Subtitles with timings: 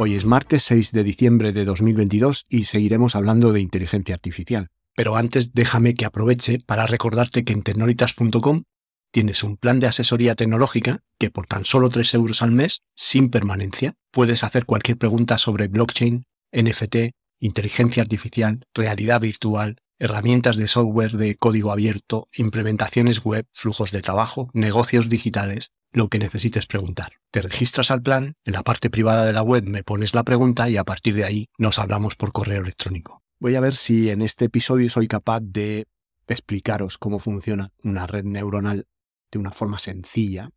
[0.00, 4.68] Hoy es martes 6 de diciembre de 2022 y seguiremos hablando de inteligencia artificial.
[4.94, 8.62] Pero antes déjame que aproveche para recordarte que en tecnolitas.com
[9.10, 13.28] tienes un plan de asesoría tecnológica que por tan solo 3 euros al mes, sin
[13.28, 21.16] permanencia, puedes hacer cualquier pregunta sobre blockchain, NFT, inteligencia artificial, realidad virtual, herramientas de software
[21.16, 27.12] de código abierto, implementaciones web, flujos de trabajo, negocios digitales, lo que necesites preguntar.
[27.30, 30.68] Te registras al plan, en la parte privada de la web me pones la pregunta
[30.68, 33.22] y a partir de ahí nos hablamos por correo electrónico.
[33.40, 35.86] Voy a ver si en este episodio soy capaz de
[36.26, 38.86] explicaros cómo funciona una red neuronal
[39.30, 40.50] de una forma sencilla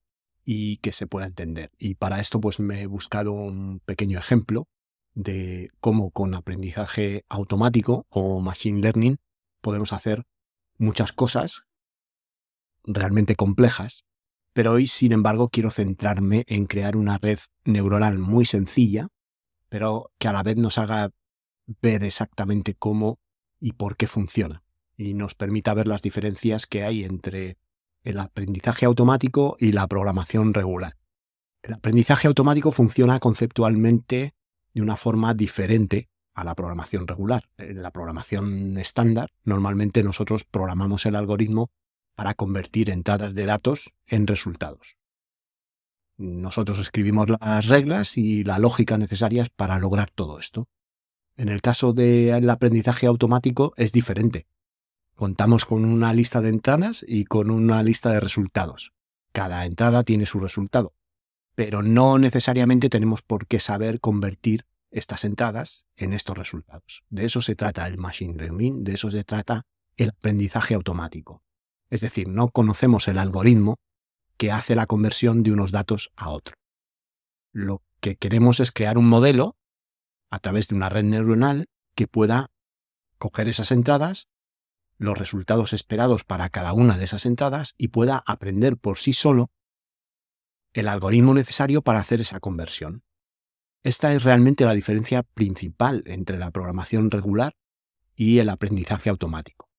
[0.43, 1.71] y que se pueda entender.
[1.77, 4.67] Y para esto pues me he buscado un pequeño ejemplo
[5.13, 9.17] de cómo con aprendizaje automático o machine learning
[9.61, 10.23] podemos hacer
[10.77, 11.63] muchas cosas
[12.83, 14.03] realmente complejas
[14.53, 19.07] pero hoy, sin embargo, quiero centrarme en crear una red neuronal muy sencilla,
[19.69, 21.11] pero que a la vez nos haga
[21.81, 23.19] ver exactamente cómo
[23.59, 24.63] y por qué funciona,
[24.97, 27.57] y nos permita ver las diferencias que hay entre
[28.03, 30.97] el aprendizaje automático y la programación regular.
[31.61, 34.33] El aprendizaje automático funciona conceptualmente
[34.73, 37.49] de una forma diferente a la programación regular.
[37.57, 41.69] En la programación estándar, normalmente nosotros programamos el algoritmo
[42.15, 44.97] para convertir entradas de datos en resultados.
[46.17, 50.69] Nosotros escribimos las reglas y la lógica necesarias para lograr todo esto.
[51.35, 54.45] En el caso del aprendizaje automático es diferente.
[55.15, 58.93] Contamos con una lista de entradas y con una lista de resultados.
[59.31, 60.93] Cada entrada tiene su resultado,
[61.55, 67.03] pero no necesariamente tenemos por qué saber convertir estas entradas en estos resultados.
[67.09, 71.43] De eso se trata el machine learning, de eso se trata el aprendizaje automático.
[71.91, 73.77] Es decir, no conocemos el algoritmo
[74.37, 76.55] que hace la conversión de unos datos a otro.
[77.51, 79.57] Lo que queremos es crear un modelo
[80.31, 82.49] a través de una red neuronal que pueda
[83.17, 84.29] coger esas entradas,
[84.97, 89.51] los resultados esperados para cada una de esas entradas y pueda aprender por sí solo
[90.73, 93.03] el algoritmo necesario para hacer esa conversión.
[93.83, 97.53] Esta es realmente la diferencia principal entre la programación regular
[98.15, 99.70] y el aprendizaje automático.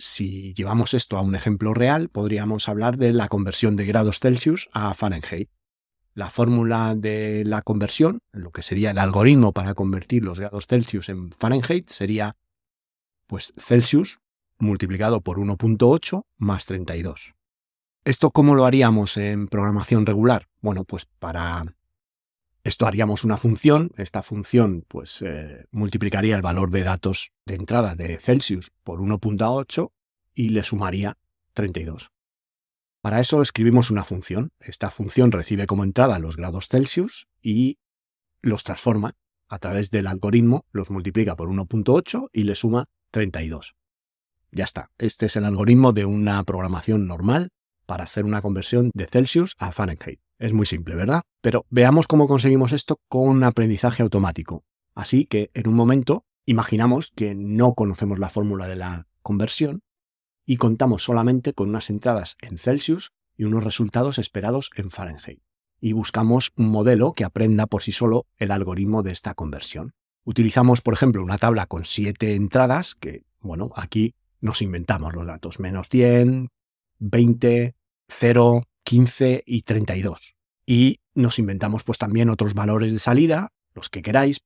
[0.00, 4.70] Si llevamos esto a un ejemplo real, podríamos hablar de la conversión de grados Celsius
[4.72, 5.50] a Fahrenheit.
[6.14, 11.10] La fórmula de la conversión, lo que sería el algoritmo para convertir los grados Celsius
[11.10, 12.34] en Fahrenheit, sería
[13.26, 14.20] pues Celsius
[14.58, 17.34] multiplicado por 1.8 más 32.
[18.02, 20.48] ¿Esto cómo lo haríamos en programación regular?
[20.62, 21.76] Bueno, pues para
[22.62, 27.94] esto haríamos una función, esta función pues eh, multiplicaría el valor de datos de entrada
[27.94, 29.92] de Celsius por 1.8
[30.34, 31.16] y le sumaría
[31.54, 32.12] 32.
[33.00, 34.52] Para eso escribimos una función.
[34.60, 37.78] Esta función recibe como entrada los grados Celsius y
[38.42, 39.16] los transforma
[39.48, 43.74] a través del algoritmo, los multiplica por 1.8 y le suma 32.
[44.52, 44.90] Ya está.
[44.98, 47.50] Este es el algoritmo de una programación normal
[47.86, 50.20] para hacer una conversión de Celsius a Fahrenheit.
[50.40, 51.20] Es muy simple, ¿verdad?
[51.42, 54.64] Pero veamos cómo conseguimos esto con un aprendizaje automático.
[54.94, 59.82] Así que en un momento imaginamos que no conocemos la fórmula de la conversión
[60.46, 65.42] y contamos solamente con unas entradas en Celsius y unos resultados esperados en Fahrenheit.
[65.78, 69.92] Y buscamos un modelo que aprenda por sí solo el algoritmo de esta conversión.
[70.24, 75.60] Utilizamos, por ejemplo, una tabla con siete entradas que, bueno, aquí nos inventamos los datos.
[75.60, 76.48] Menos 100,
[76.98, 77.76] 20,
[78.08, 80.36] 0, 15 y 32.
[80.66, 84.40] Y nos inventamos pues también otros valores de salida, los que queráis,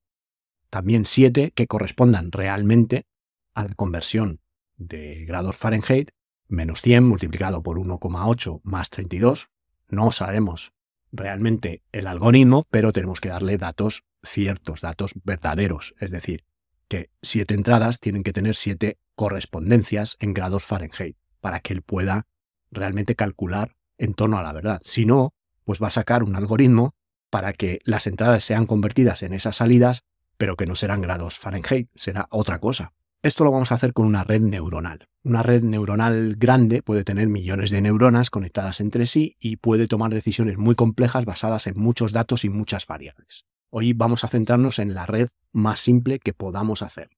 [0.70, 3.06] también 7 que correspondan realmente
[3.54, 4.40] a la conversión
[4.76, 6.10] de grados Fahrenheit,
[6.48, 9.50] menos 100 multiplicado por 1,8 más 32.
[9.88, 10.72] No sabemos
[11.12, 15.94] realmente el algoritmo, pero tenemos que darle datos ciertos, datos verdaderos.
[16.00, 16.44] Es decir,
[16.88, 22.26] que 7 entradas tienen que tener 7 correspondencias en grados Fahrenheit para que él pueda
[22.70, 24.80] realmente calcular en torno a la verdad.
[24.84, 26.94] Si no, pues va a sacar un algoritmo
[27.30, 30.02] para que las entradas sean convertidas en esas salidas,
[30.36, 32.92] pero que no serán grados Fahrenheit, será otra cosa.
[33.22, 35.08] Esto lo vamos a hacer con una red neuronal.
[35.22, 40.12] Una red neuronal grande puede tener millones de neuronas conectadas entre sí y puede tomar
[40.12, 43.46] decisiones muy complejas basadas en muchos datos y muchas variables.
[43.70, 47.08] Hoy vamos a centrarnos en la red más simple que podamos hacer.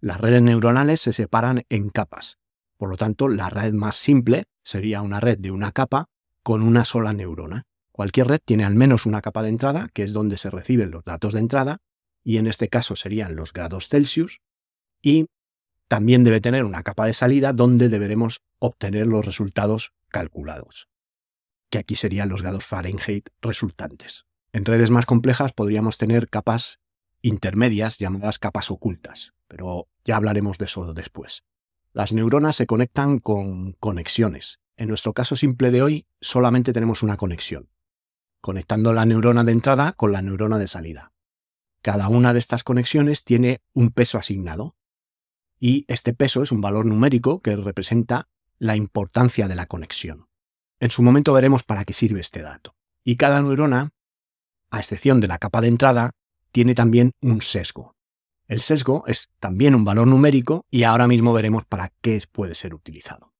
[0.00, 2.37] Las redes neuronales se separan en capas.
[2.78, 6.06] Por lo tanto, la red más simple sería una red de una capa
[6.42, 7.64] con una sola neurona.
[7.92, 11.04] Cualquier red tiene al menos una capa de entrada, que es donde se reciben los
[11.04, 11.78] datos de entrada,
[12.22, 14.40] y en este caso serían los grados Celsius,
[15.02, 15.26] y
[15.88, 20.88] también debe tener una capa de salida donde deberemos obtener los resultados calculados,
[21.70, 24.26] que aquí serían los grados Fahrenheit resultantes.
[24.52, 26.78] En redes más complejas podríamos tener capas
[27.22, 31.42] intermedias llamadas capas ocultas, pero ya hablaremos de eso después.
[31.98, 34.60] Las neuronas se conectan con conexiones.
[34.76, 37.70] En nuestro caso simple de hoy solamente tenemos una conexión,
[38.40, 41.12] conectando la neurona de entrada con la neurona de salida.
[41.82, 44.76] Cada una de estas conexiones tiene un peso asignado,
[45.58, 48.28] y este peso es un valor numérico que representa
[48.60, 50.28] la importancia de la conexión.
[50.78, 52.76] En su momento veremos para qué sirve este dato.
[53.02, 53.90] Y cada neurona,
[54.70, 56.12] a excepción de la capa de entrada,
[56.52, 57.97] tiene también un sesgo.
[58.48, 62.74] El sesgo es también un valor numérico y ahora mismo veremos para qué puede ser
[62.74, 63.34] utilizado.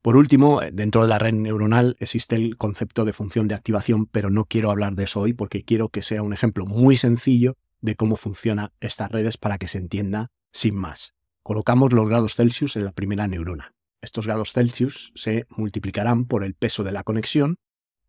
[0.00, 4.06] Por último, eh, dentro de la red neuronal existe el concepto de función de activación,
[4.06, 7.58] pero no quiero hablar de eso hoy porque quiero que sea un ejemplo muy sencillo
[7.82, 11.12] de cómo funcionan estas redes para que se entienda sin más.
[11.42, 13.74] Colocamos los grados Celsius en la primera neurona.
[14.00, 17.58] Estos grados Celsius se multiplicarán por el peso de la conexión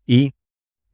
[0.06, 0.32] y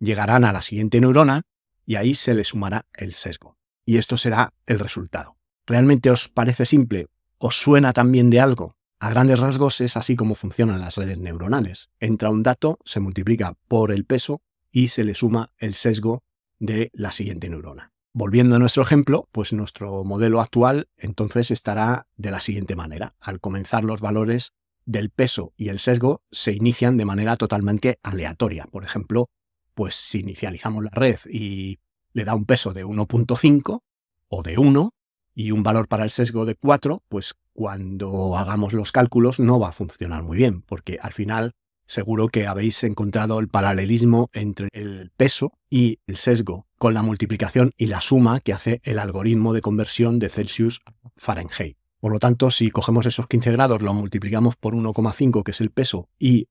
[0.00, 1.42] llegarán a la siguiente neurona
[1.86, 3.56] y ahí se le sumará el sesgo.
[3.86, 5.36] Y esto será el resultado.
[5.66, 7.08] ¿Realmente os parece simple?
[7.38, 8.74] ¿Os suena también de algo?
[8.98, 11.90] A grandes rasgos es así como funcionan las redes neuronales.
[12.00, 16.22] Entra un dato, se multiplica por el peso y se le suma el sesgo
[16.58, 17.92] de la siguiente neurona.
[18.14, 23.14] Volviendo a nuestro ejemplo, pues nuestro modelo actual entonces estará de la siguiente manera.
[23.20, 24.52] Al comenzar los valores
[24.84, 28.66] del peso y el sesgo se inician de manera totalmente aleatoria.
[28.66, 29.30] Por ejemplo,
[29.74, 31.80] pues si inicializamos la red y
[32.12, 33.80] le da un peso de 1.5
[34.28, 34.94] o de 1,
[35.34, 39.68] y un valor para el sesgo de 4, pues cuando hagamos los cálculos no va
[39.68, 41.52] a funcionar muy bien, porque al final
[41.86, 47.72] seguro que habéis encontrado el paralelismo entre el peso y el sesgo con la multiplicación
[47.76, 51.76] y la suma que hace el algoritmo de conversión de Celsius a Fahrenheit.
[52.00, 55.70] Por lo tanto, si cogemos esos 15 grados, lo multiplicamos por 1,5, que es el
[55.70, 56.48] peso, y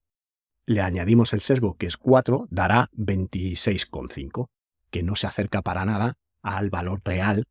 [0.66, 4.48] le añadimos el sesgo, que es 4, dará 26,5,
[4.92, 7.46] que no se acerca para nada al valor real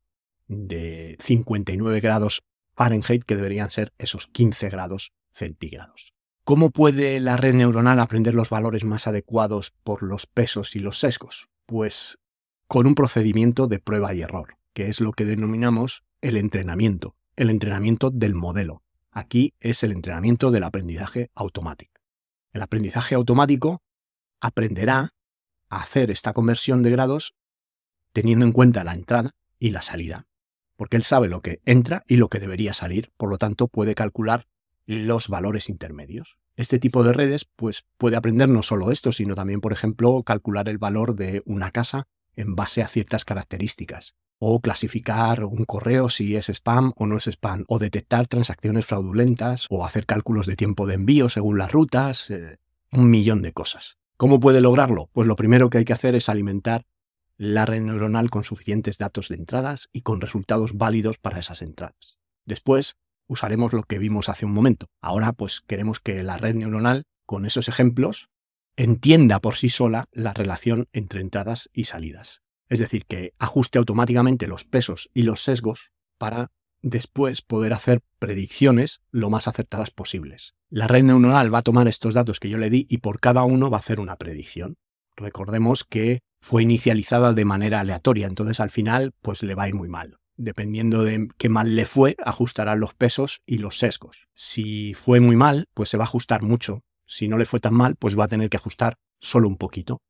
[0.50, 2.42] de 59 grados
[2.74, 6.12] Fahrenheit, que deberían ser esos 15 grados centígrados.
[6.44, 10.98] ¿Cómo puede la red neuronal aprender los valores más adecuados por los pesos y los
[10.98, 11.48] sesgos?
[11.66, 12.18] Pues
[12.66, 17.50] con un procedimiento de prueba y error, que es lo que denominamos el entrenamiento, el
[17.50, 18.82] entrenamiento del modelo.
[19.12, 22.00] Aquí es el entrenamiento del aprendizaje automático.
[22.52, 23.82] El aprendizaje automático
[24.40, 25.14] aprenderá
[25.68, 27.34] a hacer esta conversión de grados
[28.12, 30.29] teniendo en cuenta la entrada y la salida
[30.80, 33.94] porque él sabe lo que entra y lo que debería salir, por lo tanto puede
[33.94, 34.46] calcular
[34.86, 36.38] los valores intermedios.
[36.56, 40.70] Este tipo de redes pues, puede aprender no solo esto, sino también, por ejemplo, calcular
[40.70, 46.34] el valor de una casa en base a ciertas características, o clasificar un correo si
[46.34, 50.86] es spam o no es spam, o detectar transacciones fraudulentas, o hacer cálculos de tiempo
[50.86, 52.56] de envío según las rutas, eh,
[52.90, 53.98] un millón de cosas.
[54.16, 55.10] ¿Cómo puede lograrlo?
[55.12, 56.86] Pues lo primero que hay que hacer es alimentar
[57.40, 62.18] la red neuronal con suficientes datos de entradas y con resultados válidos para esas entradas.
[62.44, 62.96] Después
[63.28, 64.88] usaremos lo que vimos hace un momento.
[65.00, 68.28] Ahora pues queremos que la red neuronal, con esos ejemplos,
[68.76, 72.42] entienda por sí sola la relación entre entradas y salidas.
[72.68, 79.00] Es decir, que ajuste automáticamente los pesos y los sesgos para después poder hacer predicciones
[79.10, 80.52] lo más acertadas posibles.
[80.68, 83.44] La red neuronal va a tomar estos datos que yo le di y por cada
[83.44, 84.76] uno va a hacer una predicción.
[85.16, 89.74] Recordemos que fue inicializada de manera aleatoria, entonces al final pues le va a ir
[89.74, 90.16] muy mal.
[90.36, 94.28] Dependiendo de qué mal le fue, ajustará los pesos y los sesgos.
[94.34, 96.82] Si fue muy mal, pues se va a ajustar mucho.
[97.04, 100.00] Si no le fue tan mal, pues va a tener que ajustar solo un poquito.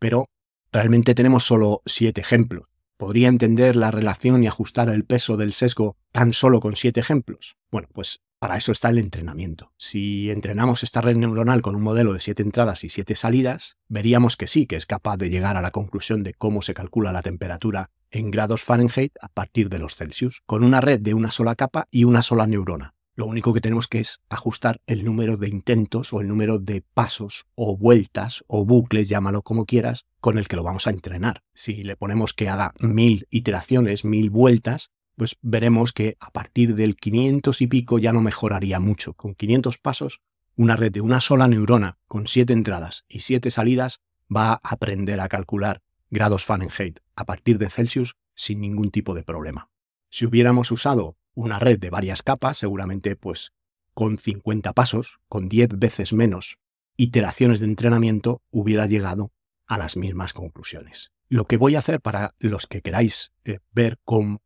[0.00, 0.26] Pero
[0.72, 2.66] realmente tenemos solo siete ejemplos.
[2.96, 7.56] ¿Podría entender la relación y ajustar el peso del sesgo tan solo con siete ejemplos?
[7.70, 9.72] Bueno, pues para eso está el entrenamiento.
[9.76, 14.36] Si entrenamos esta red neuronal con un modelo de siete entradas y siete salidas, veríamos
[14.36, 17.22] que sí, que es capaz de llegar a la conclusión de cómo se calcula la
[17.22, 21.54] temperatura en grados Fahrenheit a partir de los Celsius, con una red de una sola
[21.56, 22.94] capa y una sola neurona.
[23.18, 26.84] Lo único que tenemos que es ajustar el número de intentos o el número de
[26.94, 31.42] pasos o vueltas o bucles, llámalo como quieras, con el que lo vamos a entrenar.
[31.52, 36.96] Si le ponemos que haga mil iteraciones, mil vueltas, pues veremos que a partir del
[36.96, 39.14] 500 y pico ya no mejoraría mucho.
[39.14, 40.22] Con 500 pasos,
[40.54, 44.00] una red de una sola neurona con 7 entradas y 7 salidas
[44.34, 49.24] va a aprender a calcular grados Fahrenheit a partir de Celsius sin ningún tipo de
[49.24, 49.70] problema.
[50.08, 53.52] Si hubiéramos usado una red de varias capas, seguramente pues
[53.94, 56.58] con 50 pasos, con 10 veces menos
[56.96, 59.32] iteraciones de entrenamiento, hubiera llegado
[59.66, 61.10] a las mismas conclusiones.
[61.28, 64.42] Lo que voy a hacer para los que queráis eh, ver cómo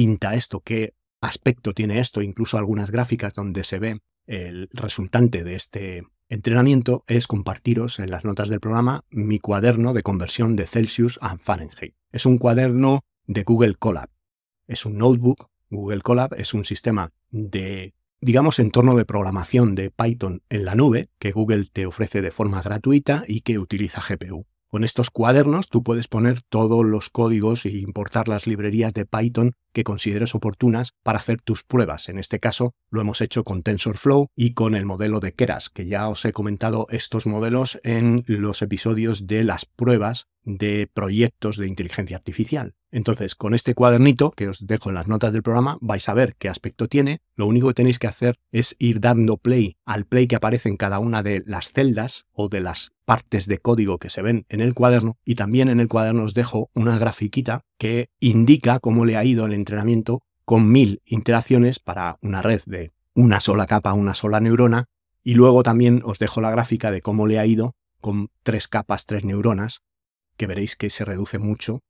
[0.00, 5.54] pinta esto, qué aspecto tiene esto, incluso algunas gráficas donde se ve el resultante de
[5.56, 11.18] este entrenamiento, es compartiros en las notas del programa mi cuaderno de conversión de Celsius
[11.20, 11.96] a Fahrenheit.
[12.12, 14.08] Es un cuaderno de Google Colab.
[14.66, 15.50] Es un notebook.
[15.68, 17.92] Google Colab es un sistema de,
[18.22, 22.62] digamos, entorno de programación de Python en la nube que Google te ofrece de forma
[22.62, 24.46] gratuita y que utiliza GPU.
[24.70, 29.54] Con estos cuadernos tú puedes poner todos los códigos e importar las librerías de Python
[29.72, 32.08] que consideres oportunas para hacer tus pruebas.
[32.08, 35.86] En este caso lo hemos hecho con TensorFlow y con el modelo de Keras, que
[35.86, 41.66] ya os he comentado estos modelos en los episodios de las pruebas de proyectos de
[41.66, 42.74] inteligencia artificial.
[42.92, 46.34] Entonces, con este cuadernito que os dejo en las notas del programa, vais a ver
[46.38, 47.20] qué aspecto tiene.
[47.36, 50.76] Lo único que tenéis que hacer es ir dando play al play que aparece en
[50.76, 54.60] cada una de las celdas o de las partes de código que se ven en
[54.60, 55.18] el cuaderno.
[55.24, 59.46] Y también en el cuaderno os dejo una grafiquita que indica cómo le ha ido
[59.46, 64.84] el entrenamiento con mil interacciones para una red de una sola capa, una sola neurona.
[65.24, 69.06] Y luego también os dejo la gráfica de cómo le ha ido con tres capas,
[69.06, 69.82] tres neuronas,
[70.36, 71.82] que veréis que se reduce mucho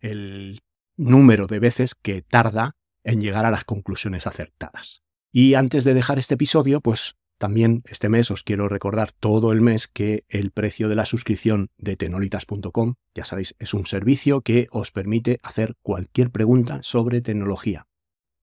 [0.00, 0.58] el
[0.96, 5.02] número de veces que tarda en llegar a las conclusiones acertadas.
[5.30, 9.62] Y antes de dejar este episodio, pues también este mes os quiero recordar todo el
[9.62, 14.68] mes que el precio de la suscripción de tenolitas.com, ya sabéis, es un servicio que
[14.70, 17.88] os permite hacer cualquier pregunta sobre tecnología,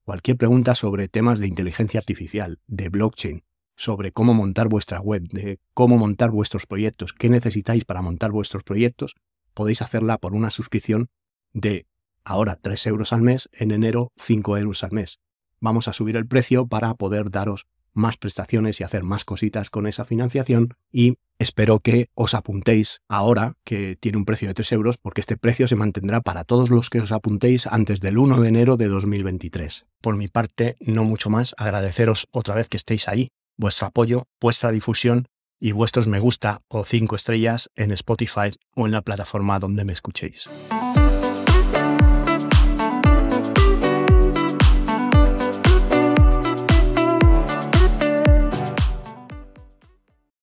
[0.04, 5.60] cualquier pregunta sobre temas de inteligencia artificial, de blockchain, sobre cómo montar vuestra web, de
[5.72, 9.14] cómo montar vuestros proyectos, qué necesitáis para montar vuestros proyectos,
[9.54, 11.08] podéis hacerla por una suscripción
[11.54, 11.86] de
[12.22, 15.20] ahora 3 euros al mes, en enero 5 euros al mes.
[15.58, 19.86] Vamos a subir el precio para poder daros más prestaciones y hacer más cositas con
[19.86, 24.98] esa financiación y espero que os apuntéis ahora que tiene un precio de 3 euros
[24.98, 28.48] porque este precio se mantendrá para todos los que os apuntéis antes del 1 de
[28.48, 29.86] enero de 2023.
[30.00, 34.70] Por mi parte, no mucho más, agradeceros otra vez que estéis ahí, vuestro apoyo, vuestra
[34.70, 35.26] difusión
[35.58, 39.92] y vuestros me gusta o 5 estrellas en Spotify o en la plataforma donde me
[39.92, 40.48] escuchéis.